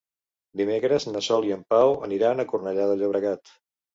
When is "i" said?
1.49-1.53